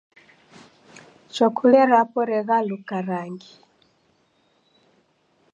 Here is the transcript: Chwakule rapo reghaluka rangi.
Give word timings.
Chwakule 1.33 1.79
rapo 1.91 2.19
reghaluka 2.29 2.97
rangi. 3.07 3.53